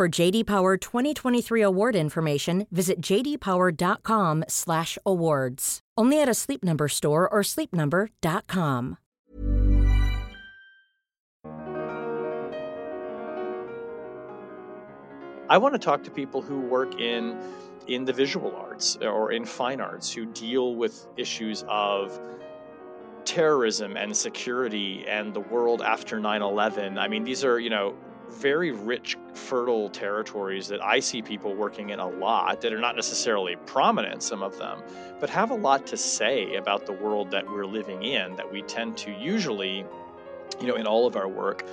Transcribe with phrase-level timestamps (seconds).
[0.00, 5.80] For JD Power 2023 award information, visit jdpower.com/awards.
[5.98, 8.96] Only at a Sleep Number store or sleepnumber.com.
[15.50, 17.38] I want to talk to people who work in
[17.86, 22.18] in the visual arts or in fine arts who deal with issues of
[23.26, 26.96] terrorism and security and the world after 9/11.
[26.96, 27.94] I mean, these are, you know,
[28.30, 32.96] very rich, fertile territories that I see people working in a lot that are not
[32.96, 34.82] necessarily prominent, some of them,
[35.18, 38.62] but have a lot to say about the world that we're living in that we
[38.62, 39.84] tend to usually,
[40.60, 41.64] you know, in all of our work,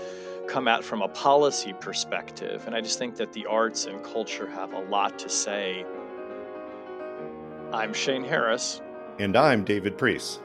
[0.47, 2.64] come at from a policy perspective.
[2.66, 5.86] And I just think that the arts and culture have a lot to say.
[7.73, 8.81] I'm Shane Harris.
[9.19, 10.39] And I'm David Priess.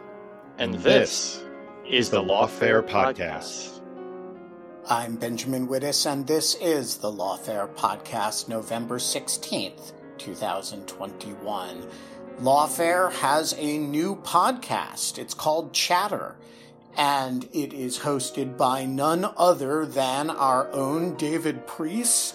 [0.58, 1.44] And, and this, this,
[1.88, 3.16] is the Lawfare Podcast.
[3.16, 3.81] Podcast.
[4.90, 11.86] I'm Benjamin Wittes, and this is the Lawfare Podcast, November 16th, 2021.
[12.40, 15.18] Lawfare has a new podcast.
[15.18, 16.34] It's called Chatter,
[16.96, 22.34] and it is hosted by none other than our own David Priess,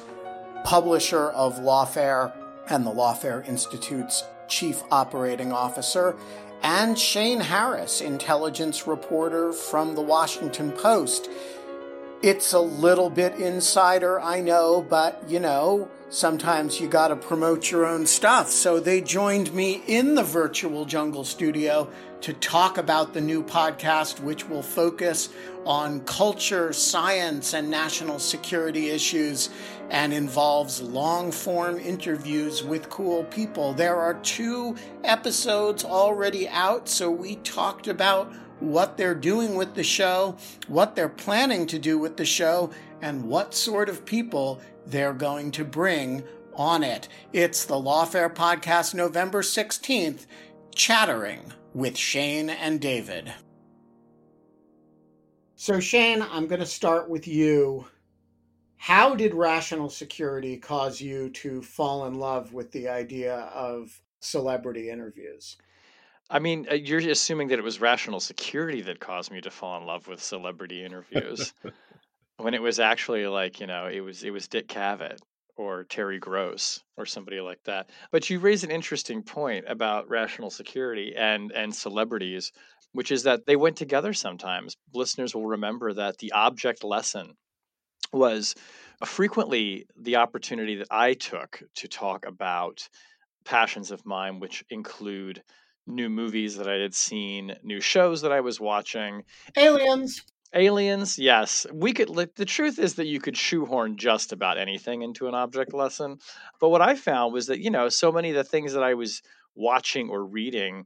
[0.64, 2.32] publisher of Lawfare
[2.70, 6.16] and the Lawfare Institute's chief operating officer,
[6.64, 11.30] and Shane Harris, intelligence reporter from the Washington Post.
[12.24, 17.86] It's a little bit insider, I know, but you know, sometimes you gotta promote your
[17.86, 18.50] own stuff.
[18.50, 21.88] So they joined me in the virtual jungle studio
[22.22, 25.30] to talk about the new podcast, which will focus
[25.64, 29.52] on culture, science, and national security issues
[29.92, 33.74] and involves long form interviews with cool people.
[33.74, 39.84] There are two episodes already out, so we talked about what they're doing with the
[39.84, 40.38] show,
[40.68, 45.52] what they're planning to do with the show, and what sort of people they're going
[45.52, 46.24] to bring
[46.56, 47.08] on it.
[47.34, 50.26] It's the Lawfare Podcast, November 16th,
[50.74, 53.32] chattering with Shane and David.
[55.56, 57.86] So, Shane, I'm going to start with you.
[58.78, 64.90] How did rational security cause you to fall in love with the idea of celebrity
[64.90, 65.58] interviews?
[66.30, 69.80] I mean, uh, you're assuming that it was rational security that caused me to fall
[69.80, 71.54] in love with celebrity interviews,
[72.38, 75.20] when it was actually like you know it was it was Dick Cavett
[75.56, 77.90] or Terry Gross or somebody like that.
[78.12, 82.52] But you raise an interesting point about rational security and and celebrities,
[82.92, 84.76] which is that they went together sometimes.
[84.94, 87.34] Listeners will remember that the object lesson
[88.14, 88.56] was
[89.06, 92.88] frequently the opportunity that I took to talk about
[93.46, 95.42] passions of mine, which include
[95.88, 99.24] new movies that I had seen, new shows that I was watching.
[99.56, 100.24] Aliens.
[100.54, 101.66] Aliens, yes.
[101.74, 105.74] We could the truth is that you could shoehorn just about anything into an object
[105.74, 106.18] lesson.
[106.60, 108.94] But what I found was that, you know, so many of the things that I
[108.94, 109.22] was
[109.56, 110.86] watching or reading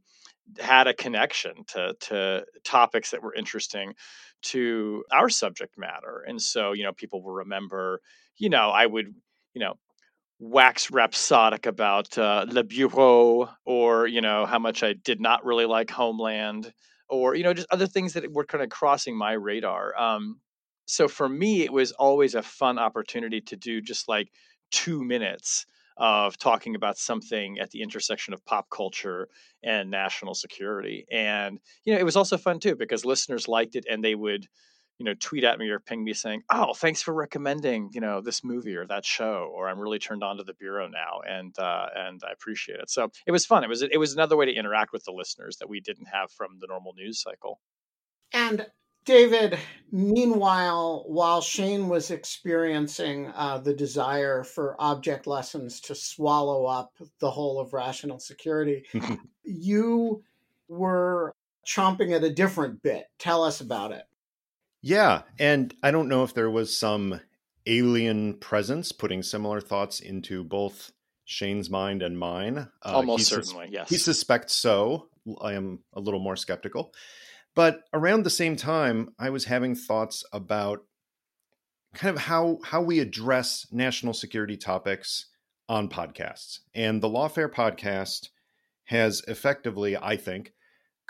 [0.59, 3.94] had a connection to to topics that were interesting
[4.41, 6.23] to our subject matter.
[6.28, 8.01] And so, you know, people will remember,
[8.38, 9.14] you know, I would,
[9.53, 9.75] you know,
[10.41, 15.66] wax rhapsodic about uh, Le Bureau or, you know, how much I did not really
[15.66, 16.73] like Homeland
[17.08, 19.96] or, you know, just other things that were kind of crossing my radar.
[19.96, 20.40] Um,
[20.88, 24.29] so for me, it was always a fun opportunity to do just like
[24.72, 25.67] two minutes
[25.97, 29.28] of talking about something at the intersection of pop culture
[29.64, 31.05] and national security.
[31.11, 34.47] And, you know, it was also fun too because listeners liked it and they would,
[35.01, 38.21] you know, tweet at me or ping me saying, "Oh, thanks for recommending, you know,
[38.21, 41.57] this movie or that show," or "I'm really turned on to the bureau now," and
[41.57, 42.91] uh, and I appreciate it.
[42.91, 43.63] So it was fun.
[43.63, 46.31] It was it was another way to interact with the listeners that we didn't have
[46.31, 47.59] from the normal news cycle.
[48.31, 48.67] And
[49.03, 49.57] David,
[49.91, 57.31] meanwhile, while Shane was experiencing uh, the desire for object lessons to swallow up the
[57.31, 58.85] whole of rational security,
[59.43, 60.23] you
[60.67, 61.33] were
[61.65, 63.05] chomping at a different bit.
[63.17, 64.03] Tell us about it.
[64.81, 65.22] Yeah.
[65.39, 67.22] And I don't know if there was some
[67.66, 70.91] alien presence putting similar thoughts into both
[71.25, 72.57] Shane's mind and mine.
[72.57, 73.89] Uh, Almost certainly, sus- yes.
[73.89, 75.07] He suspects so.
[75.41, 76.93] I am a little more skeptical.
[77.53, 80.84] But around the same time, I was having thoughts about
[81.93, 85.27] kind of how how we address national security topics
[85.67, 86.59] on podcasts.
[86.73, 88.29] And the Lawfare podcast
[88.85, 90.53] has effectively, I think,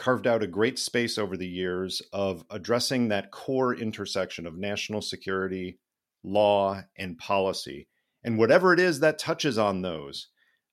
[0.02, 5.00] carved out a great space over the years of addressing that core intersection of national
[5.00, 5.78] security,
[6.24, 7.88] law, and policy.
[8.24, 10.30] And whatever it is that touches on those,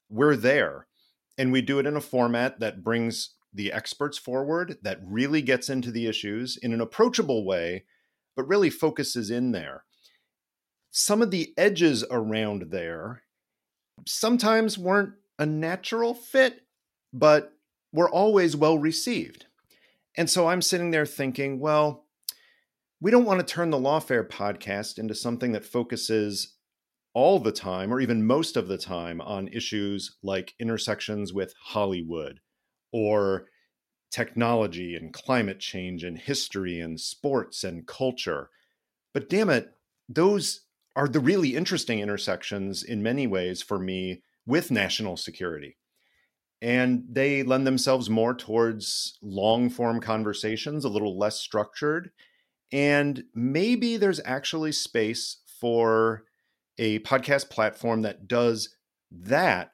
[0.09, 0.87] we're there.
[1.37, 5.69] And we do it in a format that brings the experts forward, that really gets
[5.69, 7.85] into the issues in an approachable way,
[8.35, 9.85] but really focuses in there.
[10.91, 13.25] Some of the edges around there
[14.07, 16.63] sometimes weren't a natural fit,
[17.13, 17.53] but
[17.93, 19.47] were always well received.
[20.17, 22.05] And so I'm sitting there thinking, well,
[23.01, 26.57] we don't want to turn the Lawfare podcast into something that focuses
[27.15, 32.41] all the time, or even most of the time, on issues like intersections with Hollywood
[32.93, 33.47] or
[34.11, 38.51] technology and climate change and history and sports and culture.
[39.15, 39.73] But damn it,
[40.09, 40.63] those
[40.97, 45.78] are the really interesting intersections in many ways for me with national security
[46.61, 52.11] and they lend themselves more towards long form conversations, a little less structured.
[52.73, 56.25] And maybe there's actually space for
[56.79, 58.77] a podcast platform that does
[59.11, 59.73] that.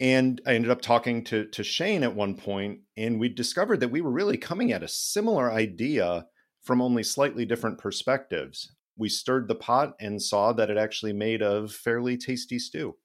[0.00, 3.90] And I ended up talking to, to Shane at one point, and we discovered that
[3.90, 6.26] we were really coming at a similar idea
[6.60, 8.72] from only slightly different perspectives.
[8.96, 12.96] We stirred the pot and saw that it actually made a fairly tasty stew.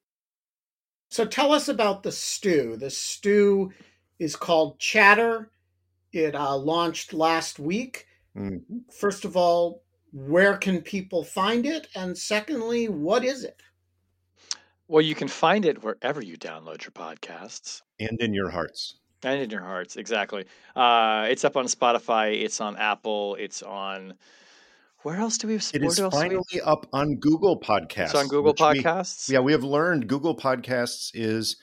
[1.08, 2.76] So tell us about the stew.
[2.76, 3.72] The stew
[4.18, 5.50] is called Chatter.
[6.12, 8.06] It uh, launched last week.
[8.36, 8.78] Mm-hmm.
[8.90, 9.82] First of all,
[10.12, 11.88] where can people find it?
[11.94, 13.62] And secondly, what is it?
[14.86, 17.82] Well, you can find it wherever you download your podcasts.
[18.00, 18.94] And in your hearts.
[19.22, 20.44] And in your hearts, exactly.
[20.76, 24.14] Uh, it's up on Spotify, it's on Apple, it's on
[25.02, 25.70] where else do we have?
[25.72, 26.60] It is finally we...
[26.60, 28.06] up on Google Podcasts.
[28.06, 29.28] It's on Google Podcasts.
[29.28, 31.56] We, yeah, we have learned Google Podcasts is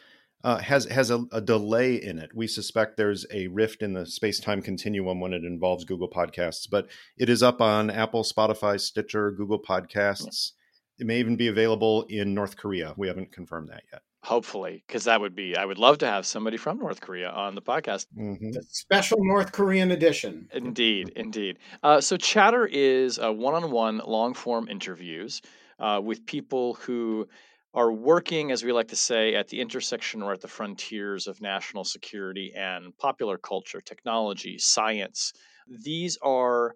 [0.44, 2.30] uh, has has a, a, delay in it.
[2.34, 6.70] We suspect there's a rift in the space time continuum when it involves Google Podcasts,
[6.70, 6.88] but
[7.18, 10.52] it is up on Apple, Spotify, Stitcher, Google Podcasts.
[10.98, 12.94] It may even be available in North Korea.
[12.96, 16.26] We haven't confirmed that yet hopefully because that would be i would love to have
[16.26, 18.08] somebody from north korea on the podcast.
[18.18, 18.52] Mm-hmm.
[18.70, 20.50] special north korean edition.
[20.54, 21.60] Indeed indeed.
[21.84, 25.42] Uh, so chatter is a one-on-one long-form interviews
[25.80, 27.28] uh, with people who
[27.74, 31.42] are working as we like to say at the intersection or at the frontiers of
[31.42, 35.34] national security and popular culture technology science.
[35.68, 36.76] These are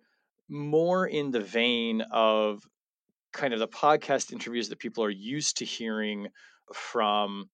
[0.50, 2.64] more in the vein of
[3.32, 6.28] kind of the podcast interviews that people are used to hearing
[6.74, 7.50] from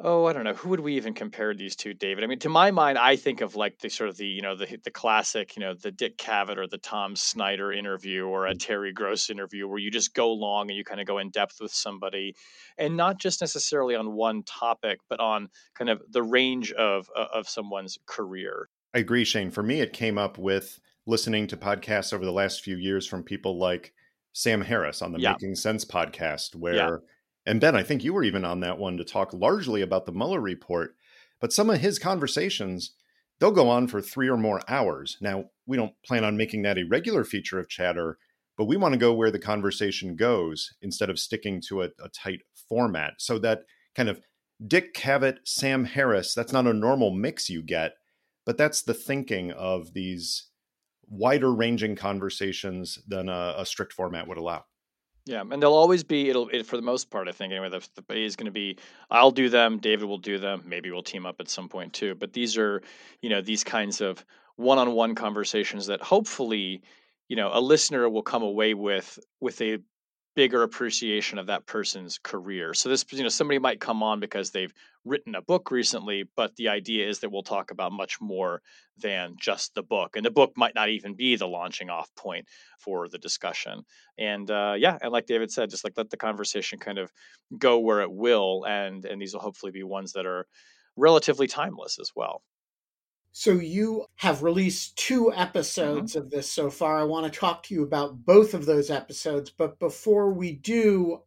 [0.00, 2.48] oh i don't know who would we even compare these to david i mean to
[2.48, 5.54] my mind i think of like the sort of the you know the the classic
[5.56, 8.58] you know the dick cavett or the tom snyder interview or a mm.
[8.58, 11.58] terry gross interview where you just go long and you kind of go in depth
[11.60, 12.34] with somebody
[12.76, 17.48] and not just necessarily on one topic but on kind of the range of of
[17.48, 22.24] someone's career i agree shane for me it came up with listening to podcasts over
[22.24, 23.92] the last few years from people like
[24.32, 25.30] sam harris on the yeah.
[25.30, 26.96] making sense podcast where yeah
[27.46, 30.12] and Ben, I think you were even on that one to talk largely about the
[30.12, 30.94] Mueller report.
[31.40, 32.94] But some of his conversations,
[33.38, 35.18] they'll go on for three or more hours.
[35.20, 38.18] Now, we don't plan on making that a regular feature of chatter,
[38.56, 42.08] but we want to go where the conversation goes instead of sticking to a, a
[42.08, 43.14] tight format.
[43.18, 44.20] So that kind of
[44.66, 47.94] Dick Cavett, Sam Harris, that's not a normal mix you get,
[48.46, 50.48] but that's the thinking of these
[51.06, 54.64] wider ranging conversations than a, a strict format would allow.
[55.26, 56.28] Yeah, and they'll always be.
[56.28, 57.70] It'll it, for the most part, I think anyway.
[57.70, 58.76] The, the is going to be.
[59.10, 59.78] I'll do them.
[59.78, 60.62] David will do them.
[60.66, 62.14] Maybe we'll team up at some point too.
[62.14, 62.82] But these are,
[63.22, 64.24] you know, these kinds of
[64.56, 66.82] one-on-one conversations that hopefully,
[67.28, 69.78] you know, a listener will come away with with a
[70.34, 72.74] bigger appreciation of that person's career.
[72.74, 74.72] So this, you know, somebody might come on because they've
[75.04, 78.60] written a book recently, but the idea is that we'll talk about much more
[78.98, 82.46] than just the book, and the book might not even be the launching off point
[82.78, 83.82] for the discussion.
[84.18, 87.12] And uh, yeah, and like David said, just like let the conversation kind of
[87.58, 90.46] go where it will, and and these will hopefully be ones that are
[90.96, 92.42] relatively timeless as well.
[93.36, 96.20] So you have released two episodes mm-hmm.
[96.20, 97.00] of this so far.
[97.00, 101.20] I want to talk to you about both of those episodes, but before we do,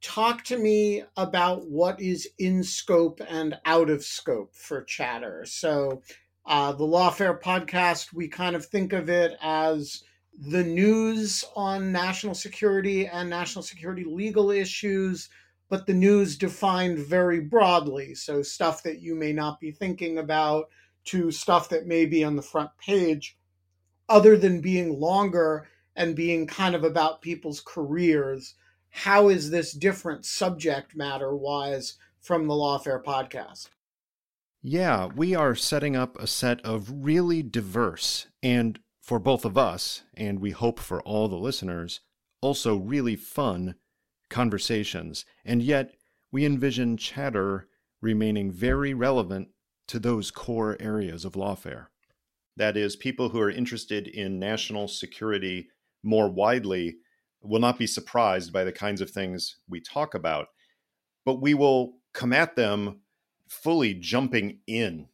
[0.00, 5.44] talk to me about what is in scope and out of scope for chatter.
[5.44, 6.02] So,
[6.46, 10.04] uh, the Lawfare podcast, we kind of think of it as
[10.38, 15.28] the news on national security and national security legal issues,
[15.68, 18.14] but the news defined very broadly.
[18.14, 20.68] So, stuff that you may not be thinking about
[21.10, 23.36] to stuff that may be on the front page,
[24.08, 28.54] other than being longer and being kind of about people's careers
[28.90, 33.68] how is this different subject matter wise from the Lawfare podcast?
[34.62, 40.02] Yeah, we are setting up a set of really diverse and for both of us,
[40.14, 42.00] and we hope for all the listeners,
[42.42, 43.74] also really fun
[44.28, 45.24] conversations.
[45.44, 45.94] And yet,
[46.30, 47.66] we envision chatter
[48.00, 49.48] remaining very relevant
[49.90, 51.86] to those core areas of lawfare.
[52.56, 55.68] That is, people who are interested in national security
[56.04, 56.98] more widely
[57.42, 60.46] will not be surprised by the kinds of things we talk about,
[61.24, 63.00] but we will come at them
[63.48, 65.08] fully jumping in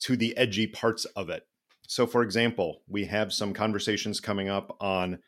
[0.00, 1.46] to the edgy parts of it.
[1.86, 5.20] So, for example, we have some conversations coming up on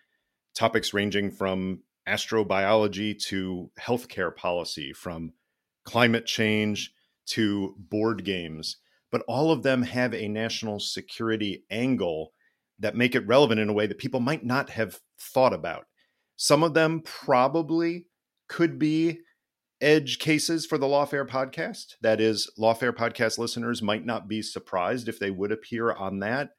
[0.52, 5.32] topics ranging from astrobiology to healthcare policy, from
[5.84, 6.93] climate change
[7.26, 8.76] to board games.
[9.10, 12.32] But all of them have a national security angle
[12.78, 15.86] that make it relevant in a way that people might not have thought about.
[16.36, 18.06] Some of them probably
[18.48, 19.20] could be
[19.80, 21.94] edge cases for the Lawfare podcast.
[22.00, 26.50] That is, Lawfare podcast listeners might not be surprised if they would appear on that,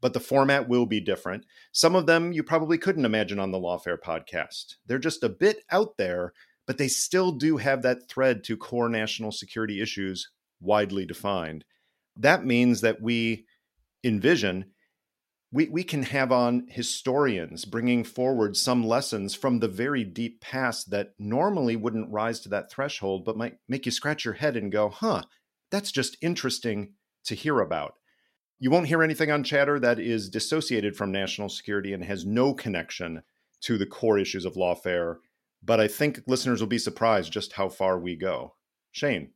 [0.00, 1.44] but the format will be different.
[1.72, 4.74] Some of them you probably couldn't imagine on the Lawfare podcast.
[4.86, 6.32] They're just a bit out there,
[6.66, 10.30] but they still do have that thread to core national security issues
[10.60, 11.64] widely defined.
[12.16, 13.46] That means that we
[14.02, 14.66] envision
[15.52, 20.90] we, we can have on historians bringing forward some lessons from the very deep past
[20.90, 24.72] that normally wouldn't rise to that threshold, but might make you scratch your head and
[24.72, 25.22] go, huh,
[25.70, 26.94] that's just interesting
[27.24, 27.94] to hear about.
[28.58, 32.52] You won't hear anything on chatter that is dissociated from national security and has no
[32.52, 33.22] connection
[33.62, 35.16] to the core issues of lawfare.
[35.62, 38.54] But I think listeners will be surprised just how far we go.
[38.92, 39.30] Shane.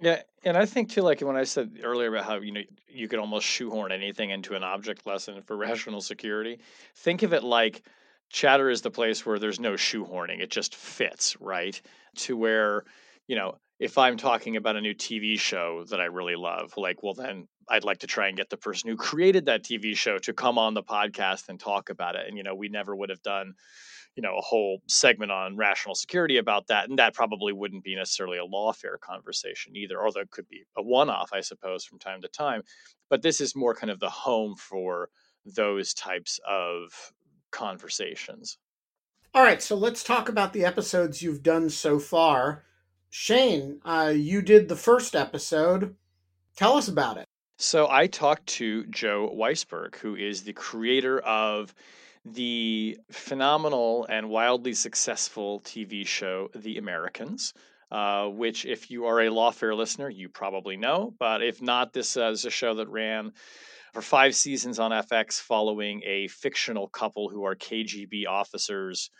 [0.00, 3.08] Yeah, and I think too, like when I said earlier about how you know you
[3.08, 6.60] could almost shoehorn anything into an object lesson for rational security.
[6.96, 7.82] Think of it like
[8.28, 11.80] chatter is the place where there's no shoehorning; it just fits right
[12.16, 12.84] to where
[13.26, 17.02] you know if I'm talking about a new TV show that I really love, like
[17.02, 20.18] well then I'd like to try and get the person who created that TV show
[20.18, 22.26] to come on the podcast and talk about it.
[22.28, 23.54] And you know we never would have done
[24.16, 27.94] you know a whole segment on rational security about that and that probably wouldn't be
[27.94, 32.22] necessarily a lawfare conversation either although it could be a one-off i suppose from time
[32.22, 32.62] to time
[33.08, 35.10] but this is more kind of the home for
[35.54, 37.12] those types of
[37.50, 38.58] conversations.
[39.34, 42.64] All right so let's talk about the episodes you've done so far.
[43.10, 45.94] Shane uh, you did the first episode.
[46.56, 47.26] Tell us about it.
[47.58, 51.74] So i talked to joe weisberg who is the creator of
[52.32, 57.54] the phenomenal and wildly successful TV show The Americans.
[57.88, 61.14] Uh, which, if you are a Lawfare listener, you probably know.
[61.20, 63.30] But if not, this uh, is a show that ran
[63.92, 69.10] for five seasons on FX following a fictional couple who are KGB officers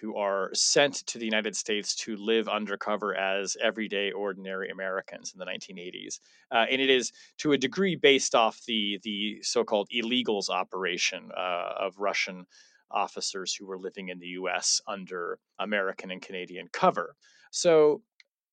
[0.00, 5.38] who are sent to the United States to live undercover as everyday, ordinary Americans in
[5.38, 6.20] the 1980s.
[6.50, 11.74] Uh, and it is, to a degree, based off the the so-called illegals operation uh,
[11.78, 12.46] of Russian
[12.90, 14.80] officers who were living in the U.S.
[14.86, 17.16] under American and Canadian cover.
[17.50, 18.02] So.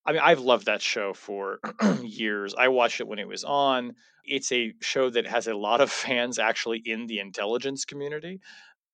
[0.03, 1.59] I mean, I've loved that show for
[2.01, 2.55] years.
[2.57, 3.93] I watched it when it was on.
[4.25, 8.41] It's a show that has a lot of fans actually in the intelligence community,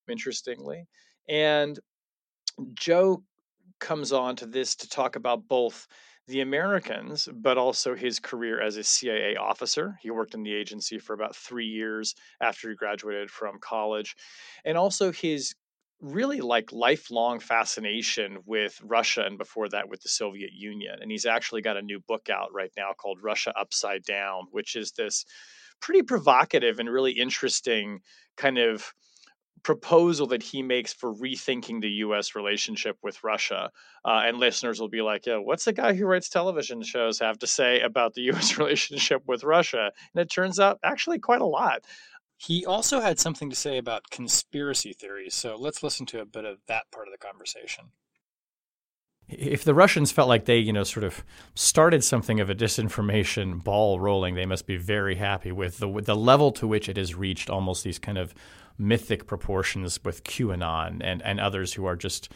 [0.10, 0.86] interestingly.
[1.30, 1.80] And
[2.74, 3.24] Joe
[3.80, 5.88] comes on to this to talk about both
[6.28, 9.98] the Americans, but also his career as a CIA officer.
[10.02, 14.16] He worked in the agency for about three years after he graduated from college,
[14.66, 15.56] and also his
[16.02, 20.98] really like lifelong fascination with Russia and before that with the Soviet Union.
[21.02, 24.76] And he's actually got a new book out right now called Russia Upside Down, which
[24.76, 25.26] is this
[25.80, 28.02] pretty provocative and really interesting
[28.36, 28.94] kind of
[29.68, 32.36] proposal that he makes for rethinking the U.S.
[32.36, 33.70] relationship with Russia.
[34.06, 37.38] Uh, and listeners will be like, "Yeah, what's the guy who writes television shows have
[37.40, 38.58] to say about the U.S.
[38.58, 41.84] relationship with Russia?" And it turns out actually quite a lot.
[42.38, 45.36] He also had something to say about conspiracy theories.
[45.36, 47.92] So let's listen to a bit of that part of the conversation.
[49.30, 53.62] If the Russians felt like they, you know, sort of started something of a disinformation
[53.64, 56.98] ball rolling, they must be very happy with the with the level to which it
[56.98, 58.34] has reached almost these kind of
[58.78, 62.32] mythic proportions with QAnon and and others who are just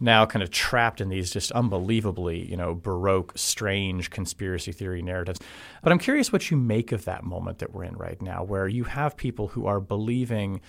[0.00, 5.38] now kind of trapped in these just unbelievably, you know, baroque, strange conspiracy theory narratives.
[5.82, 8.66] But I'm curious what you make of that moment that we're in right now, where
[8.66, 10.60] you have people who are believing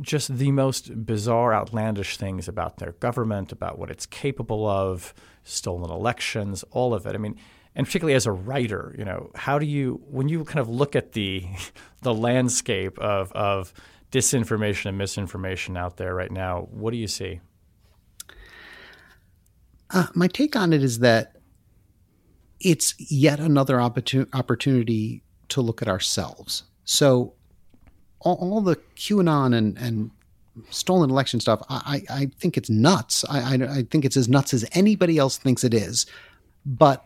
[0.00, 5.90] just the most bizarre, outlandish things about their government, about what it's capable of, stolen
[5.90, 7.14] elections, all of it.
[7.14, 7.38] I mean,
[7.74, 10.96] and particularly as a writer, you know, how do you, when you kind of look
[10.96, 11.44] at the
[12.02, 13.72] the landscape of of
[14.10, 17.40] disinformation and misinformation out there right now, what do you see?
[19.90, 21.36] Uh, my take on it is that
[22.60, 26.64] it's yet another opportun- opportunity to look at ourselves.
[26.84, 27.34] So
[28.20, 30.10] all, all the QAnon and, and
[30.70, 33.24] stolen election stuff, I, I think it's nuts.
[33.28, 36.06] I, I, I think it's as nuts as anybody else thinks it is.
[36.64, 37.04] But,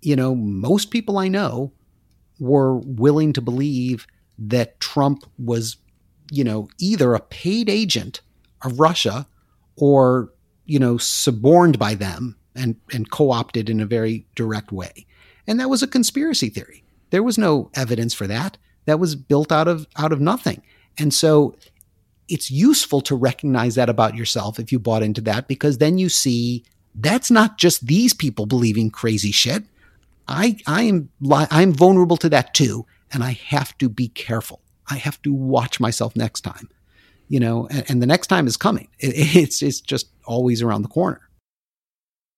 [0.00, 1.72] you know, most people I know
[2.40, 4.06] were willing to believe
[4.38, 5.76] that Trump was,
[6.30, 8.20] you know, either a paid agent
[8.62, 9.26] of Russia
[9.76, 10.32] or,
[10.64, 15.06] you know, suborned by them and, and co opted in a very direct way.
[15.46, 16.84] And that was a conspiracy theory.
[17.10, 20.62] There was no evidence for that that was built out of out of nothing.
[20.98, 21.56] And so
[22.28, 26.08] it's useful to recognize that about yourself if you bought into that because then you
[26.08, 29.64] see that's not just these people believing crazy shit.
[30.28, 34.60] I I am I'm vulnerable to that too and I have to be careful.
[34.88, 36.68] I have to watch myself next time.
[37.28, 38.88] You know, and, and the next time is coming.
[38.98, 41.20] It, it's it's just always around the corner.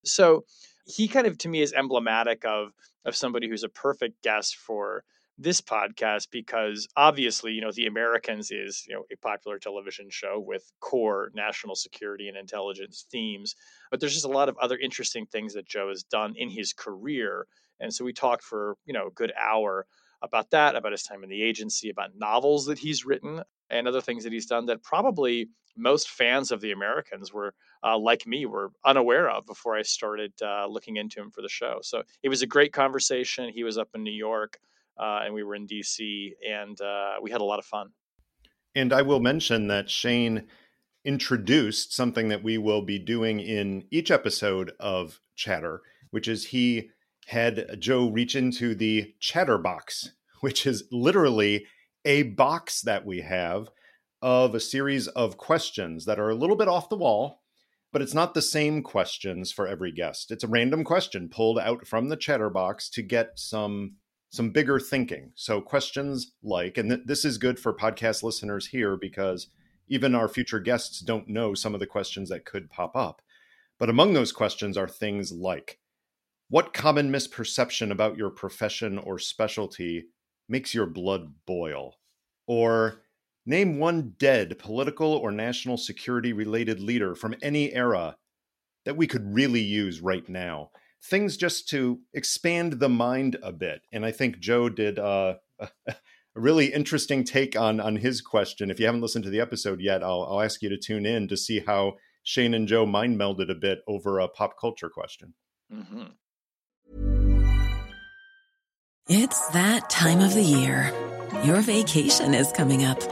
[0.05, 0.45] So
[0.87, 2.73] he kind of to me is emblematic of
[3.05, 5.05] of somebody who's a perfect guest for
[5.37, 10.39] this podcast because obviously, you know, The Americans is, you know, a popular television show
[10.39, 13.57] with core national security and intelligence themes.
[13.91, 16.73] But there's just a lot of other interesting things that Joe has done in his
[16.73, 17.47] career.
[17.81, 19.87] And so we talked for, you know, a good hour
[20.23, 24.01] about that, about his time in the agency, about novels that he's written and other
[24.01, 28.47] things that he's done that probably most fans of the Americans were, uh, like me,
[28.47, 31.81] were unaware of before I started uh, looking into him for the show.
[31.83, 33.51] So it was a great conversation.
[33.53, 34.61] He was up in New York
[34.99, 37.89] uh, and we were in DC, and uh, we had a lot of fun.
[38.75, 40.47] And I will mention that Shane
[41.05, 46.91] introduced something that we will be doing in each episode of Chatter, which is he
[47.27, 51.67] had Joe reach into the Chatter box, which is literally
[52.05, 53.69] a box that we have
[54.21, 57.43] of a series of questions that are a little bit off the wall,
[57.93, 60.31] but it's not the same questions for every guest.
[60.31, 63.97] It's a random question pulled out from the Chatter box to get some
[64.35, 65.31] some bigger thinking.
[65.37, 69.47] So questions like, and th- this is good for podcast listeners here because
[69.87, 73.23] even our future guests don't know some of the questions that could pop up.
[73.79, 75.79] But among those questions are things like,
[76.49, 80.07] what common misperception about your profession or specialty
[80.49, 81.95] makes your blood boil?
[82.49, 83.03] Or
[83.47, 88.17] name one dead political or national security related leader from any era
[88.85, 90.71] that we could really use right now
[91.05, 93.83] things just to expand the mind a bit.
[93.93, 95.95] And I think Joe did uh, a
[96.35, 98.71] really interesting take on on his question.
[98.71, 101.29] If you haven't listened to the episode yet, I'll, I'll ask you to tune in
[101.29, 105.35] to see how Shane and Joe mind melded a bit over a pop culture question.
[105.73, 106.05] Mm-hmm.
[109.07, 110.91] It's that time of the year.
[111.45, 113.03] Your vacation is coming up.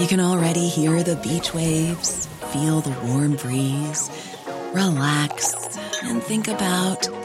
[0.00, 4.10] You can already hear the beach waves, feel the warm breeze,
[4.72, 7.17] relax, and think about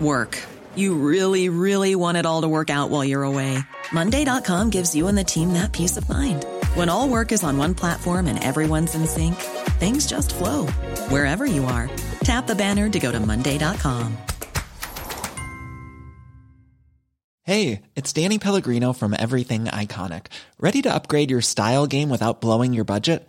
[0.00, 0.38] work.
[0.74, 3.58] You really, really want it all to work out while you're away.
[3.92, 6.44] Monday.com gives you and the team that peace of mind.
[6.74, 9.36] When all work is on one platform and everyone's in sync,
[9.78, 10.66] things just flow
[11.08, 11.88] wherever you are.
[12.24, 14.16] Tap the banner to go to Monday.com.
[17.42, 20.26] Hey, it's Danny Pellegrino from Everything Iconic.
[20.60, 23.28] Ready to upgrade your style game without blowing your budget?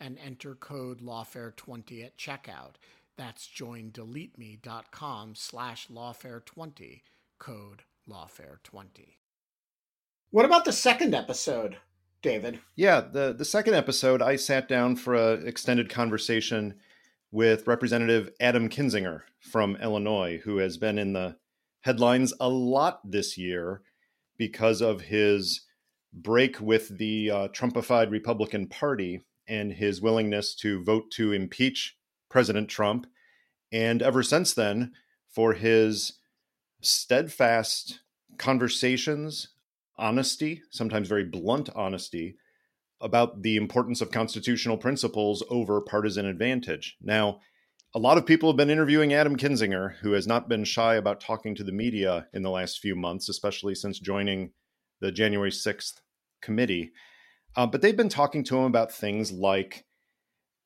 [0.00, 2.74] and enter code lawfare20 at checkout.
[3.16, 7.02] That's joindeleteme.com slash lawfare20,
[7.38, 9.16] code lawfare20.
[10.30, 11.76] What about the second episode,
[12.22, 12.60] David?
[12.76, 16.76] Yeah, the, the second episode, I sat down for an extended conversation
[17.32, 21.36] with Representative Adam Kinzinger from Illinois, who has been in the
[21.82, 23.82] headlines a lot this year
[24.36, 25.66] because of his
[26.12, 31.96] break with the uh, Trumpified Republican Party and his willingness to vote to impeach
[32.30, 33.06] President Trump.
[33.72, 34.92] And ever since then,
[35.28, 36.14] for his
[36.80, 38.00] steadfast
[38.38, 39.48] conversations,
[39.98, 42.36] honesty, sometimes very blunt honesty,
[43.00, 46.96] about the importance of constitutional principles over partisan advantage.
[47.00, 47.40] Now,
[47.94, 51.20] a lot of people have been interviewing Adam Kinzinger, who has not been shy about
[51.20, 54.52] talking to the media in the last few months, especially since joining
[55.00, 56.00] the January 6th
[56.40, 56.92] committee.
[57.56, 59.84] Uh, but they've been talking to him about things like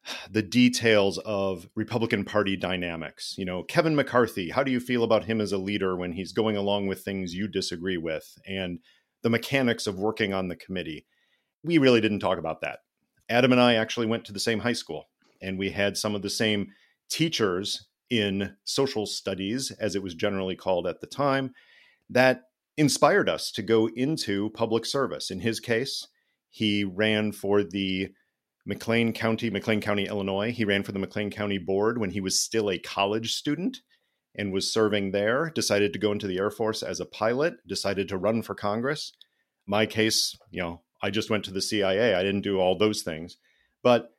[0.31, 3.35] the details of Republican Party dynamics.
[3.37, 6.33] You know, Kevin McCarthy, how do you feel about him as a leader when he's
[6.33, 8.39] going along with things you disagree with?
[8.47, 8.81] And
[9.25, 11.07] the mechanics of working on the committee.
[11.65, 12.81] We really didn't talk about that.
[13.29, 15.09] Adam and I actually went to the same high school,
[15.41, 16.69] and we had some of the same
[17.09, 21.55] teachers in social studies, as it was generally called at the time,
[22.11, 22.43] that
[22.77, 25.31] inspired us to go into public service.
[25.31, 26.07] In his case,
[26.55, 28.13] he ran for the
[28.65, 30.53] McLean County, McLean County, Illinois.
[30.53, 33.79] He ran for the McLean County Board when he was still a college student
[34.37, 35.51] and was serving there.
[35.53, 39.15] Decided to go into the Air Force as a pilot, decided to run for Congress.
[39.67, 42.15] My case, you know, I just went to the CIA.
[42.15, 43.37] I didn't do all those things.
[43.83, 44.15] But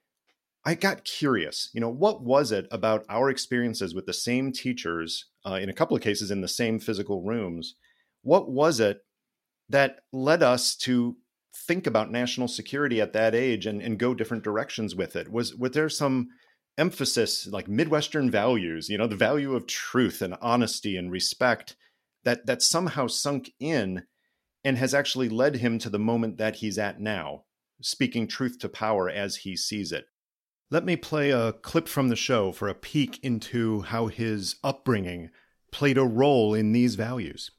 [0.66, 5.28] I got curious, you know, what was it about our experiences with the same teachers,
[5.46, 7.76] uh, in a couple of cases in the same physical rooms?
[8.24, 9.06] What was it
[9.70, 11.16] that led us to
[11.56, 15.32] think about national security at that age and, and go different directions with it?
[15.32, 16.30] Was was there some
[16.78, 21.76] emphasis like Midwestern values, you know, the value of truth and honesty and respect
[22.24, 24.04] that that somehow sunk in
[24.64, 27.44] and has actually led him to the moment that he's at now,
[27.82, 30.06] speaking truth to power as he sees it.
[30.72, 35.30] Let me play a clip from the show for a peek into how his upbringing
[35.72, 37.52] played a role in these values.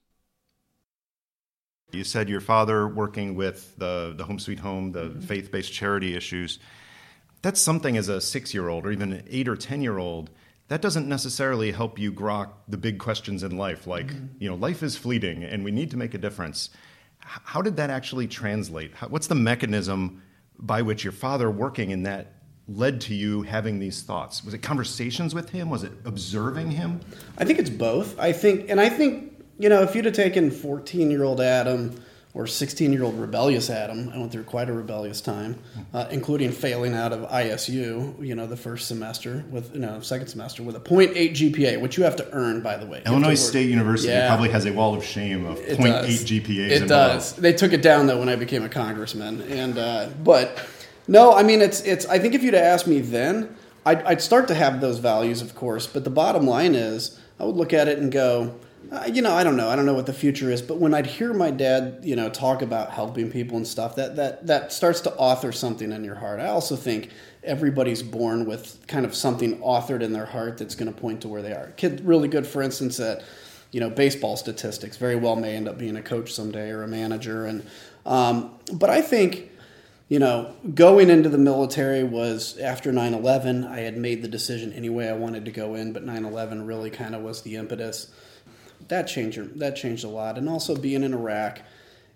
[1.92, 5.20] You said your father working with the, the Home Sweet Home, the mm-hmm.
[5.20, 6.58] faith based charity issues.
[7.42, 10.30] That's something as a six year old or even an eight or 10 year old,
[10.68, 14.26] that doesn't necessarily help you grok the big questions in life, like, mm-hmm.
[14.40, 16.70] you know, life is fleeting and we need to make a difference.
[17.20, 18.94] How did that actually translate?
[18.94, 20.22] How, what's the mechanism
[20.58, 22.32] by which your father working in that
[22.68, 24.44] led to you having these thoughts?
[24.44, 25.70] Was it conversations with him?
[25.70, 27.00] Was it observing him?
[27.38, 28.18] I think it's both.
[28.18, 32.00] I think, and I think you know, if you'd have taken 14 year old Adam
[32.34, 35.58] or 16 year old rebellious Adam, I went through quite a rebellious time,
[35.94, 40.28] uh, including failing out of ISU, you know, the first semester with, you know, second
[40.28, 43.02] semester with a 0.8 GPA, which you have to earn, by the way.
[43.06, 44.28] Illinois State University yeah.
[44.28, 46.70] probably has a wall of shame of 0.8 GPAs.
[46.70, 47.34] It does.
[47.36, 49.40] They took it down, though, when I became a congressman.
[49.42, 50.68] And, uh, but
[51.08, 54.48] no, I mean, it's, it's, I think if you'd asked me then, I'd, I'd start
[54.48, 57.88] to have those values, of course, but the bottom line is I would look at
[57.88, 58.56] it and go,
[58.90, 59.68] uh, you know, I don't know.
[59.68, 62.28] I don't know what the future is, but when I'd hear my dad, you know,
[62.28, 66.14] talk about helping people and stuff, that that that starts to author something in your
[66.14, 66.40] heart.
[66.40, 67.10] I also think
[67.42, 71.28] everybody's born with kind of something authored in their heart that's going to point to
[71.28, 71.72] where they are.
[71.76, 73.24] Kid, really good, for instance, at
[73.72, 74.96] you know baseball statistics.
[74.96, 77.46] Very well may end up being a coach someday or a manager.
[77.46, 77.66] And
[78.04, 79.50] um, but I think
[80.08, 83.64] you know, going into the military was after 9 11.
[83.64, 86.90] I had made the decision anyway I wanted to go in, but 9 11 really
[86.90, 88.12] kind of was the impetus
[88.88, 91.60] that changed that changed a lot, and also being in Iraq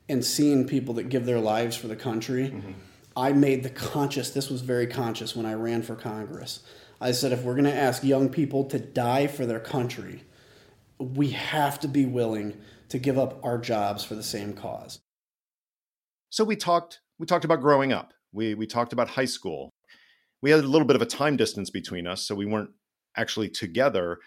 [0.09, 2.49] and seeing people that give their lives for the country.
[2.51, 2.73] Mm-hmm.
[3.17, 4.31] I made the conscious.
[4.31, 6.61] This was very conscious when I ran for Congress.
[7.01, 10.25] I said, if we're going to ask young people to die for their country,
[10.99, 15.01] we have to be willing to give up our jobs for the same cause.
[16.29, 17.01] So we talked.
[17.19, 18.13] We talked about growing up.
[18.33, 19.71] We we talked about high school.
[20.43, 22.71] We had a little bit of a time distance between us, so we weren't
[23.17, 24.19] actually together.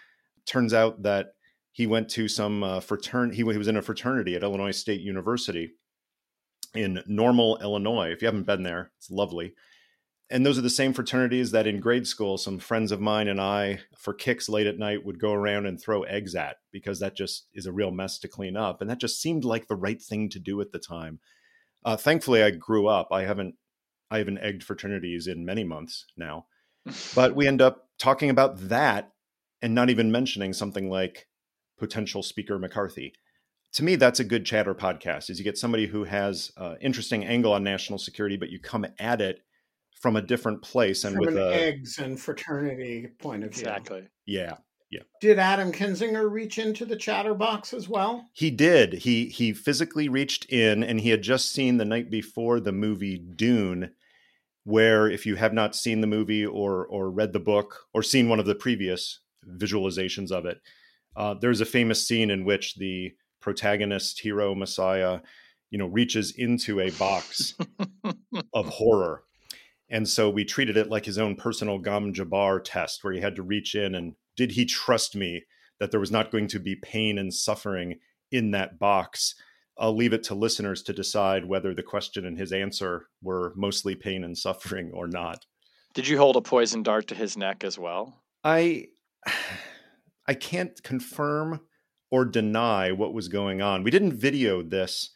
[0.46, 1.34] Turns out that
[1.74, 3.36] he went to some uh, fraternity.
[3.36, 5.74] He, he was in a fraternity at Illinois State University
[6.76, 8.12] in Normal, Illinois.
[8.12, 9.56] If you haven't been there, it's lovely.
[10.30, 13.42] And those are the same fraternities that in grade school, some friends of mine and
[13.42, 17.18] I, for kicks late at night, would go around and throw eggs at because that
[17.18, 18.80] just is a real mess to clean up.
[18.80, 21.20] And that just seemed like the right thing to do at the time.
[21.84, 23.10] Uh, thankfully, I grew up.
[23.12, 23.56] I haven't,
[24.12, 26.46] I haven't egged fraternities in many months now,
[27.16, 29.12] but we end up talking about that
[29.62, 31.28] and not even mentioning something like
[31.78, 33.14] potential speaker McCarthy.
[33.74, 35.30] To me, that's a good chatter podcast.
[35.30, 38.86] Is you get somebody who has an interesting angle on national security, but you come
[39.00, 39.42] at it
[40.00, 43.62] from a different place and from with an a, eggs and fraternity point of view.
[43.62, 44.04] Exactly.
[44.26, 44.56] Yeah.
[44.92, 45.02] Yeah.
[45.22, 48.30] Did Adam Kinzinger reach into the chatter box as well?
[48.34, 48.94] He did.
[48.94, 53.18] He he physically reached in and he had just seen the night before the movie
[53.18, 53.92] Dune
[54.66, 58.30] where if you have not seen the movie or or read the book or seen
[58.30, 60.62] one of the previous visualizations of it,
[61.16, 65.20] uh, there's a famous scene in which the protagonist, hero, messiah,
[65.70, 67.56] you know, reaches into a box
[68.54, 69.24] of horror.
[69.90, 73.36] And so we treated it like his own personal Gom Jabbar test, where he had
[73.36, 75.44] to reach in and did he trust me
[75.80, 78.00] that there was not going to be pain and suffering
[78.32, 79.36] in that box?
[79.78, 83.96] I'll leave it to listeners to decide whether the question and his answer were mostly
[83.96, 85.46] pain and suffering or not.
[85.94, 88.24] Did you hold a poison dart to his neck as well?
[88.44, 88.88] I
[90.28, 91.62] I can't confirm
[92.12, 93.84] or deny what was going on.
[93.84, 95.10] We didn't video this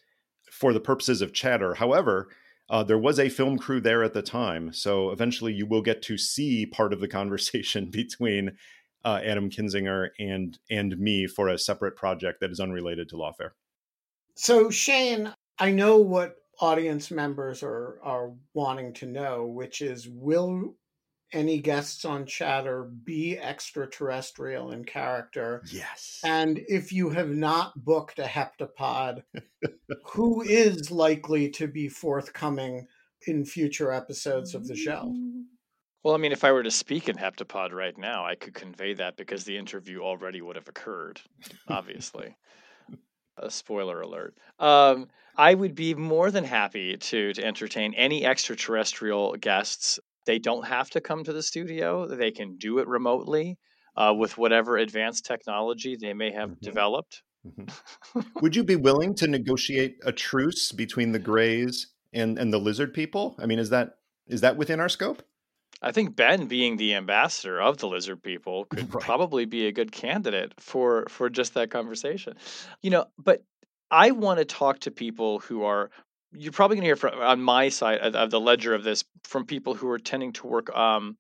[0.52, 1.76] for the purposes of chatter.
[1.76, 2.30] However,
[2.70, 6.02] uh, there was a film crew there at the time, so eventually you will get
[6.04, 8.58] to see part of the conversation between
[9.06, 13.52] uh, Adam Kinzinger and and me for a separate project that is unrelated to lawfare.
[14.36, 20.76] So Shane, I know what audience members are are wanting to know, which is will
[21.34, 28.20] any guests on chatter be extraterrestrial in character yes and if you have not booked
[28.20, 29.24] a heptapod
[30.06, 32.88] who is likely to be forthcoming
[33.26, 35.14] in future episodes of the show.
[36.04, 38.94] Well, I mean, if I were to speak in Heptapod right now, I could convey
[38.94, 41.20] that because the interview already would have occurred,
[41.68, 42.36] obviously.
[43.38, 44.36] A spoiler alert.
[44.58, 50.00] Um, I would be more than happy to to entertain any extraterrestrial guests.
[50.28, 52.08] They don't have to come to the studio.
[52.08, 53.58] They can do it remotely
[53.96, 56.62] uh, with whatever advanced technology they may have Mhm.
[56.62, 57.24] developed.
[57.48, 57.72] Mhm.
[58.42, 62.94] Would you be willing to negotiate a truce between the Greys and and the Lizard
[62.94, 63.36] people?
[63.40, 65.24] I mean, is that is that within our scope?
[65.82, 69.00] I think Ben, being the ambassador of the lizard people, could Right.
[69.00, 72.36] probably be a good candidate for for just that conversation.
[72.82, 73.44] You know, but
[73.92, 75.92] I want to talk to people who are.
[76.32, 79.04] You're probably going to hear from on my side of, of the ledger of this
[79.24, 80.76] from people who are tending to work.
[80.76, 81.18] Um,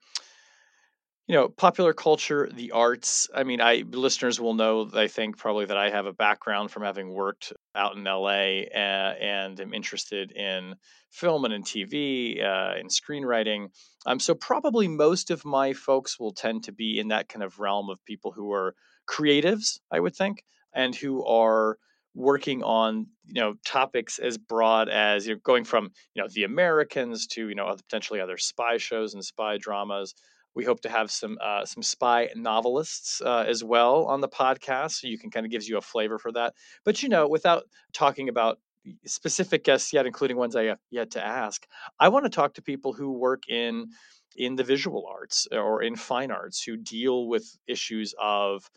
[1.28, 3.30] you know, popular culture, the arts.
[3.36, 4.90] I mean, I listeners will know.
[4.94, 9.16] I think probably that I have a background from having worked out in LA uh,
[9.20, 10.76] and am interested in
[11.12, 13.68] film and in TV, uh, in screenwriting.
[14.06, 17.60] Um, so probably most of my folks will tend to be in that kind of
[17.60, 18.74] realm of people who are
[19.10, 21.78] creatives, I would think, and who are
[22.18, 26.44] working on you know topics as broad as you know going from you know the
[26.44, 30.16] Americans to you know potentially other spy shows and spy dramas.
[30.56, 34.94] We hope to have some uh, some spy novelists uh, as well on the podcast,
[34.94, 36.56] so you can kind of gives you a flavor for that.
[36.84, 38.58] But you know, without talking about
[39.06, 41.68] specific guests yet, including ones I have yet to ask,
[42.00, 43.90] I want to talk to people who work in
[44.36, 48.70] in the visual arts or in fine arts who deal with issues of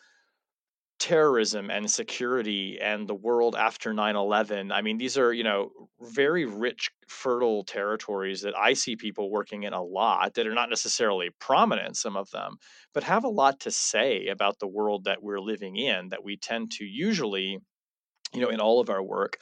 [1.00, 4.70] terrorism and security and the world after 9/11.
[4.72, 9.64] I mean, these are, you know, very rich fertile territories that I see people working
[9.64, 12.58] in a lot that are not necessarily prominent some of them,
[12.94, 16.36] but have a lot to say about the world that we're living in that we
[16.36, 17.58] tend to usually,
[18.34, 19.38] you know, in all of our work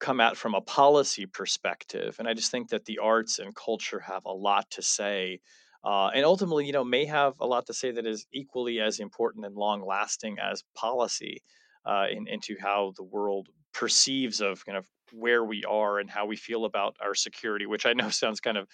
[0.00, 2.16] come at from a policy perspective.
[2.18, 5.40] And I just think that the arts and culture have a lot to say.
[5.86, 8.98] Uh, and ultimately, you know, may have a lot to say that is equally as
[8.98, 11.40] important and long lasting as policy
[11.84, 16.26] uh, in, into how the world perceives of kind of where we are and how
[16.26, 18.66] we feel about our security, which I know sounds kind of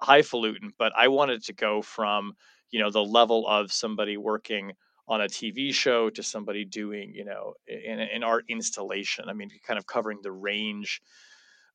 [0.00, 2.34] highfalutin, but I wanted to go from,
[2.70, 4.72] you know, the level of somebody working
[5.08, 9.28] on a TV show to somebody doing, you know, an, an art installation.
[9.28, 11.02] I mean, kind of covering the range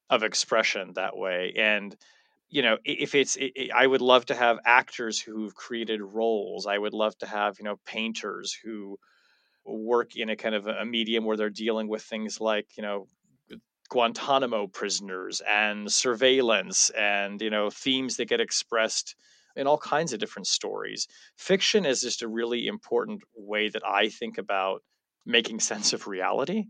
[0.10, 1.54] of expression that way.
[1.58, 1.94] And,
[2.56, 6.66] you know, if it's, i i I would love to have actors who've created roles.
[6.66, 8.98] I would love to have, you know, painters who
[9.66, 13.00] work in a kind of a medium where they're dealing with things like, you know,
[13.90, 19.16] Guantanamo prisoners and surveillance and, you know, themes that get expressed
[19.58, 21.08] in all kinds of different stories.
[21.38, 24.82] Fiction is just a really important way that I think about
[25.26, 26.62] making sense of reality.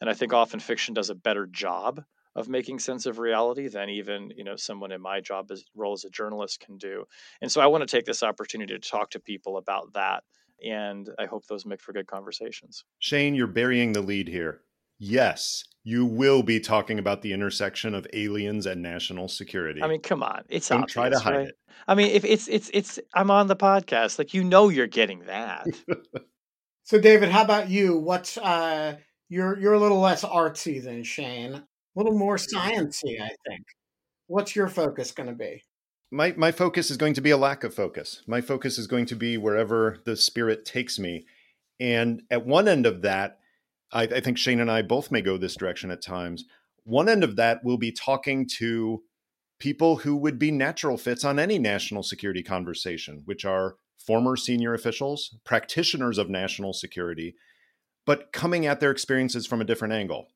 [0.00, 2.02] And I think often fiction does a better job
[2.38, 5.92] of making sense of reality than even, you know, someone in my job as role
[5.92, 7.04] as a journalist can do.
[7.40, 10.24] And so I want to take this opportunity to talk to people about that.
[10.64, 12.84] And I hope those make for good conversations.
[12.98, 14.62] Shane, you're burying the lead here.
[14.98, 19.80] Yes, you will be talking about the intersection of aliens and national security.
[19.80, 21.48] I mean, come on, it's don't obvious, try to hide right?
[21.48, 21.58] it.
[21.86, 25.20] I mean, if it's it's it's I'm on the podcast, like you know, you're getting
[25.26, 25.68] that.
[26.88, 27.98] So, David, how about you?
[27.98, 28.96] What's uh,
[29.28, 31.62] you're you're a little less artsy than Shane,
[31.98, 33.64] a little more sciency, I think.
[34.28, 35.62] What's your focus going to be?
[36.10, 38.22] my my focus is going to be a lack of focus.
[38.26, 41.26] My focus is going to be wherever the spirit takes me.
[41.80, 43.38] And at one end of that,
[43.92, 46.44] I, I think Shane and I both may go this direction at times.
[46.84, 49.02] One end of that will be talking to
[49.60, 54.72] people who would be natural fits on any national security conversation, which are former senior
[54.72, 57.34] officials, practitioners of national security,
[58.06, 60.28] but coming at their experiences from a different angle.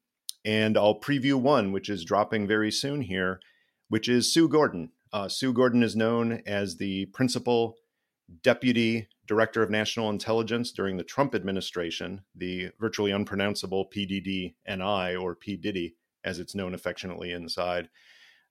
[0.44, 3.40] And I'll preview one, which is dropping very soon here,
[3.88, 4.90] which is Sue Gordon.
[5.12, 7.76] Uh, Sue Gordon is known as the principal
[8.42, 15.56] deputy director of national intelligence during the Trump administration, the virtually unpronounceable PDD-NI or P.
[15.56, 17.88] Diddy, as it's known affectionately inside.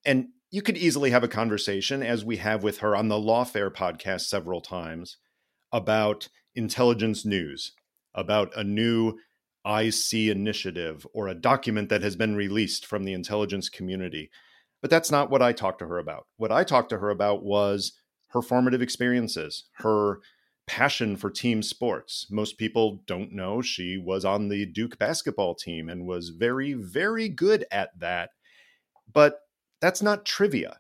[0.06, 3.72] And you could easily have a conversation, as we have with her on the Lawfare
[3.72, 5.18] podcast several times,
[5.72, 7.74] about intelligence news,
[8.14, 9.18] about a new
[9.66, 14.30] IC initiative or a document that has been released from the intelligence community.
[14.82, 16.26] But that's not what I talked to her about.
[16.38, 17.94] What I talked to her about was
[18.30, 20.20] her formative experiences, her
[20.66, 22.28] passion for team sports.
[22.32, 27.30] Most people don't know she was on the Duke basketball team and was very, very
[27.30, 28.30] good at that.
[29.12, 29.40] But
[29.82, 30.80] that's not trivia.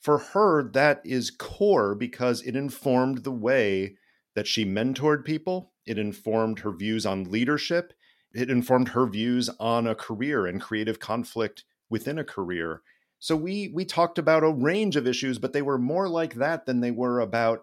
[0.00, 3.96] For her, that is core because it informed the way
[4.34, 7.92] that she mentored people, it informed her views on leadership,
[8.34, 12.82] it informed her views on a career and creative conflict within a career.
[13.18, 16.66] So we we talked about a range of issues, but they were more like that
[16.66, 17.62] than they were about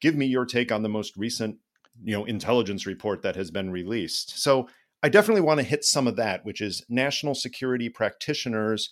[0.00, 1.56] give me your take on the most recent,
[2.02, 4.38] you know, intelligence report that has been released.
[4.40, 4.68] So
[5.02, 8.90] I definitely want to hit some of that, which is national security practitioners,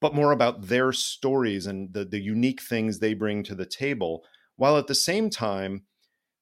[0.00, 4.24] but more about their stories and the, the unique things they bring to the table,
[4.56, 5.84] while at the same time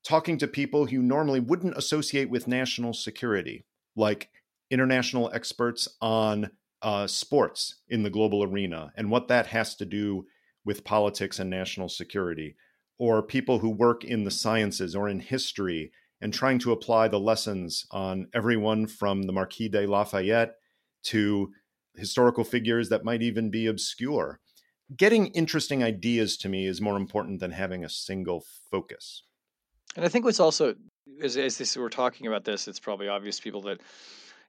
[0.04, 3.64] talking to people who normally wouldn't associate with national security,
[3.96, 4.30] like
[4.70, 6.50] international experts on
[6.82, 10.26] uh, sports in the global arena and what that has to do
[10.64, 12.56] with politics and national security,
[12.98, 17.18] or people who work in the sciences or in history and trying to apply the
[17.18, 20.54] lessons on everyone from the Marquis de Lafayette
[21.02, 21.52] to
[21.96, 24.40] historical figures that might even be obscure.
[24.96, 29.24] Getting interesting ideas to me is more important than having a single focus.
[29.96, 30.74] And I think what's also
[31.22, 33.80] as as this we're talking about this, it's probably obvious to people that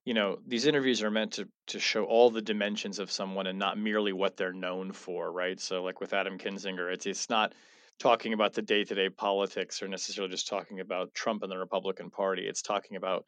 [0.05, 3.59] you know these interviews are meant to to show all the dimensions of someone and
[3.59, 5.59] not merely what they're known for, right?
[5.59, 7.53] So like with Adam Kinzinger, it's it's not
[7.99, 12.43] talking about the day-to-day politics or necessarily just talking about Trump and the Republican Party.
[12.47, 13.25] It's talking about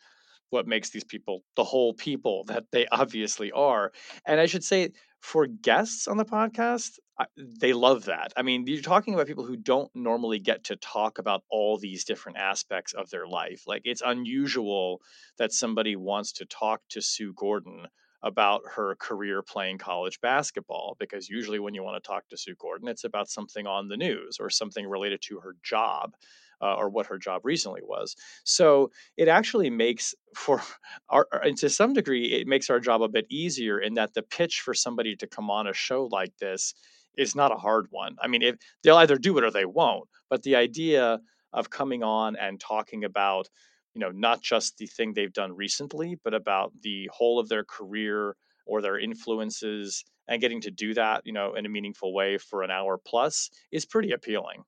[0.49, 3.91] what makes these people the whole people that they obviously are.
[4.25, 4.91] And I should say
[5.21, 6.99] for guests on the podcast,
[7.37, 8.33] they love that.
[8.35, 12.03] I mean, you're talking about people who don't normally get to talk about all these
[12.03, 13.63] different aspects of their life.
[13.67, 15.01] Like it's unusual
[15.37, 17.87] that somebody wants to talk to Sue Gordon
[18.21, 22.55] about her career playing college basketball because usually when you want to talk to Sue
[22.59, 26.15] Gordon, it's about something on the news or something related to her job.
[26.61, 28.15] Uh, or what her job recently was.
[28.45, 30.61] So it actually makes for
[31.09, 34.23] our, and to some degree, it makes our job a bit easier in that the
[34.23, 36.73] pitch for somebody to come on a show like this
[37.17, 38.15] is not a hard one.
[38.21, 40.09] I mean, if they'll either do it or they won't.
[40.29, 41.19] But the idea
[41.53, 43.47] of coming on and talking about,
[43.93, 47.63] you know, not just the thing they've done recently, but about the whole of their
[47.63, 48.35] career
[48.65, 52.63] or their influences and getting to do that, you know, in a meaningful way for
[52.63, 54.63] an hour plus is pretty appealing.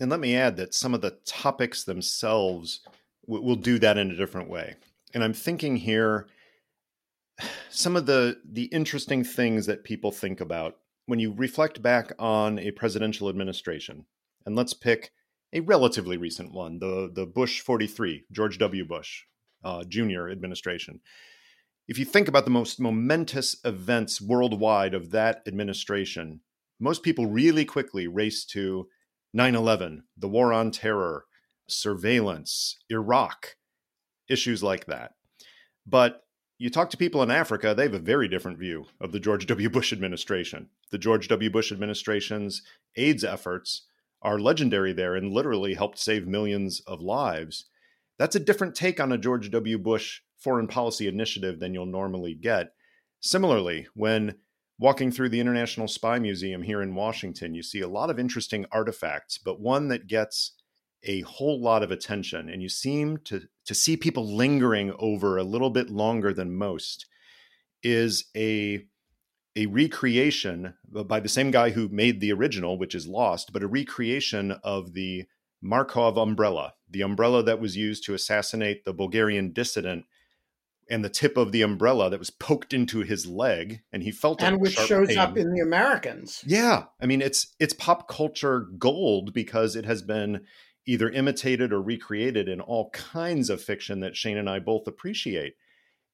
[0.00, 2.80] And let me add that some of the topics themselves
[3.26, 4.76] will do that in a different way.
[5.14, 6.26] And I'm thinking here
[7.70, 10.76] some of the the interesting things that people think about
[11.06, 14.06] when you reflect back on a presidential administration,
[14.44, 15.12] and let's pick
[15.52, 18.84] a relatively recent one, the, the Bush 43, George W.
[18.84, 19.22] Bush
[19.64, 20.28] uh, Jr.
[20.28, 21.00] administration.
[21.88, 26.40] If you think about the most momentous events worldwide of that administration,
[26.80, 28.88] most people really quickly race to
[29.32, 31.26] 9 11, the war on terror,
[31.68, 33.56] surveillance, Iraq,
[34.28, 35.12] issues like that.
[35.86, 36.22] But
[36.58, 39.46] you talk to people in Africa, they have a very different view of the George
[39.46, 39.68] W.
[39.68, 40.68] Bush administration.
[40.90, 41.50] The George W.
[41.50, 42.62] Bush administration's
[42.96, 43.86] AIDS efforts
[44.22, 47.66] are legendary there and literally helped save millions of lives.
[48.18, 49.78] That's a different take on a George W.
[49.78, 52.72] Bush foreign policy initiative than you'll normally get.
[53.20, 54.36] Similarly, when
[54.78, 58.66] walking through the International Spy Museum here in Washington, you see a lot of interesting
[58.70, 60.52] artifacts, but one that gets
[61.06, 65.44] a whole lot of attention and you seem to to see people lingering over a
[65.44, 67.06] little bit longer than most
[67.82, 68.84] is a
[69.54, 73.68] a recreation by the same guy who made the original which is lost but a
[73.68, 75.24] recreation of the
[75.62, 80.04] Markov umbrella the umbrella that was used to assassinate the Bulgarian dissident
[80.88, 84.40] and the tip of the umbrella that was poked into his leg and he felt
[84.40, 84.46] it.
[84.46, 85.18] and which shows pain.
[85.18, 90.02] up in the Americans yeah i mean it's it's pop culture gold because it has
[90.02, 90.40] been
[90.86, 95.54] either imitated or recreated in all kinds of fiction that Shane and I both appreciate.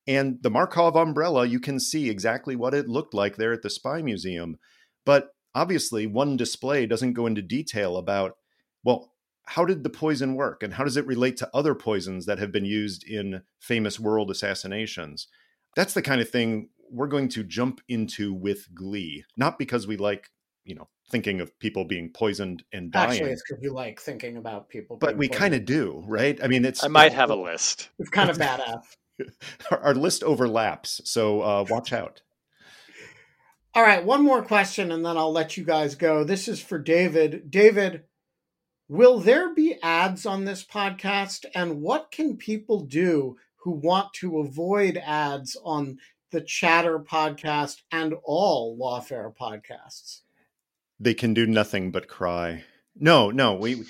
[0.06, 3.70] And the Markov umbrella, you can see exactly what it looked like there at the
[3.70, 4.58] Spy Museum.
[5.04, 8.36] But obviously, one display doesn't go into detail about,
[8.82, 9.12] well,
[9.46, 12.52] how did the poison work and how does it relate to other poisons that have
[12.52, 15.28] been used in famous world assassinations?
[15.76, 19.96] That's the kind of thing we're going to jump into with glee, not because we
[19.96, 20.30] like,
[20.64, 23.10] you know, thinking of people being poisoned and dying.
[23.10, 24.96] Actually, it's because you like thinking about people.
[24.96, 26.42] But we kind of do, right?
[26.42, 26.82] I mean, it's.
[26.82, 27.90] I might have a list.
[27.98, 28.82] It's kind of badass.
[29.70, 32.22] our, our, list overlaps, so uh, watch out.
[33.74, 36.24] All right, one more question, and then I'll let you guys go.
[36.24, 37.50] This is for David.
[37.50, 38.04] David,
[38.88, 41.44] will there be ads on this podcast?
[41.54, 45.98] And what can people do who want to avoid ads on
[46.32, 50.22] the Chatter podcast and all Lawfare podcasts?
[51.02, 52.64] They can do nothing but cry.
[52.94, 53.84] No, no, we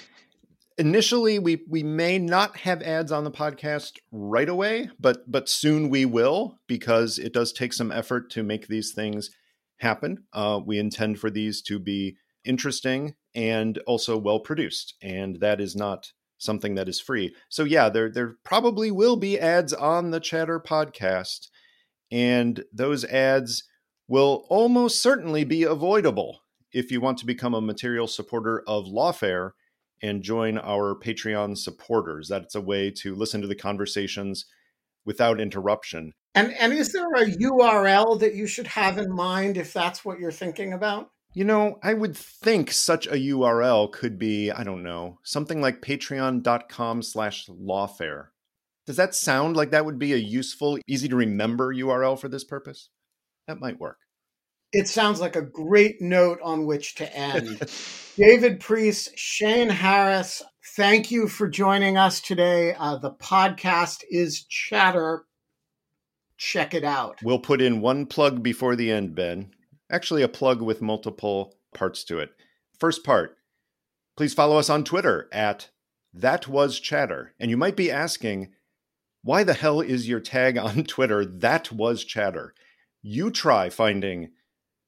[0.78, 5.90] initially we we may not have ads on the podcast right away, but but soon
[5.90, 9.30] we will because it does take some effort to make these things
[9.78, 10.24] happen.
[10.32, 15.76] Uh, we intend for these to be interesting and also well produced, and that is
[15.76, 17.34] not something that is free.
[17.50, 21.48] So yeah, there there probably will be ads on the Chatter podcast,
[22.10, 23.64] and those ads
[24.08, 26.41] will almost certainly be avoidable
[26.72, 29.52] if you want to become a material supporter of Lawfare
[30.02, 32.28] and join our Patreon supporters.
[32.28, 34.46] That's a way to listen to the conversations
[35.04, 36.12] without interruption.
[36.34, 40.18] And and is there a URL that you should have in mind if that's what
[40.18, 41.10] you're thinking about?
[41.34, 45.80] You know, I would think such a URL could be, I don't know, something like
[45.80, 48.26] patreon.com slash lawfare.
[48.86, 52.44] Does that sound like that would be a useful, easy to remember URL for this
[52.44, 52.90] purpose?
[53.46, 53.98] That might work.
[54.72, 57.60] It sounds like a great note on which to end.
[58.16, 60.42] David Priess, Shane Harris,
[60.74, 62.74] thank you for joining us today.
[62.74, 65.24] Uh, the podcast is Chatter.
[66.38, 67.18] Check it out.
[67.22, 69.52] We'll put in one plug before the end, Ben.
[69.90, 72.30] Actually, a plug with multiple parts to it.
[72.78, 73.36] First part,
[74.16, 75.68] please follow us on Twitter at
[76.14, 77.34] That Was Chatter.
[77.38, 78.52] And you might be asking,
[79.22, 82.54] why the hell is your tag on Twitter That Was Chatter?
[83.02, 84.30] You try finding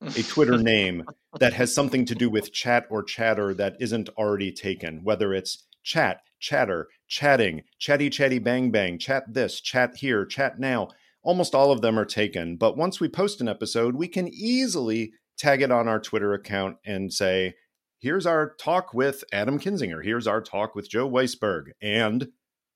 [0.04, 1.04] a Twitter name
[1.38, 5.64] that has something to do with chat or chatter that isn't already taken, whether it's
[5.82, 10.88] chat, chatter, chatting, chatty, chatty, bang, bang, chat this, chat here, chat now.
[11.22, 12.56] Almost all of them are taken.
[12.56, 16.76] But once we post an episode, we can easily tag it on our Twitter account
[16.84, 17.54] and say,
[17.98, 20.04] here's our talk with Adam Kinzinger.
[20.04, 21.70] Here's our talk with Joe Weisberg.
[21.80, 22.28] And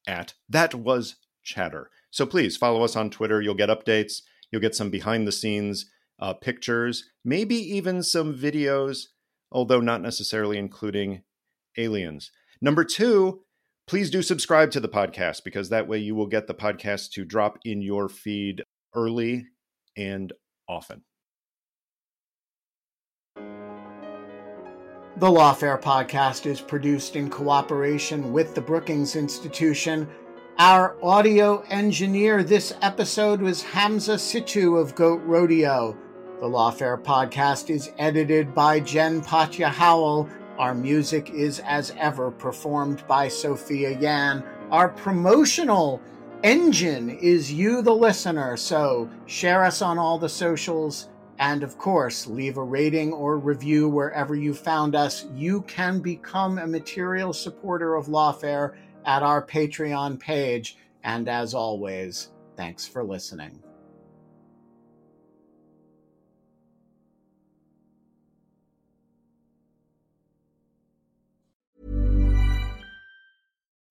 [0.07, 1.91] at that was chatter.
[2.11, 3.43] So please follow us on Twitter.
[3.43, 4.23] You'll get updates.
[4.51, 5.87] You'll get some behind the scenes
[6.19, 9.07] uh, pictures, maybe even some videos,
[9.51, 11.23] although not necessarily including
[11.77, 12.31] aliens.
[12.61, 13.43] Number two,
[13.87, 17.25] please do subscribe to the podcast because that way you will get the podcast to
[17.25, 18.63] drop in your feed
[18.95, 19.47] early
[19.97, 20.33] and
[20.69, 21.03] often.
[25.19, 30.09] The Lawfare podcast is produced in cooperation with the Brookings Institution.
[30.59, 35.97] Our audio engineer this episode was Hamza Situ of Goat Rodeo.
[36.41, 40.29] The Lawfare podcast is edited by Jen Patja Howell.
[40.57, 44.45] Our music is, as ever, performed by Sophia Yan.
[44.71, 46.01] Our promotional
[46.45, 48.57] engine is you, the listener.
[48.57, 51.09] So share us on all the socials.
[51.41, 55.27] And of course, leave a rating or review wherever you found us.
[55.35, 60.77] You can become a material supporter of Lawfare at our Patreon page.
[61.03, 63.61] And as always, thanks for listening.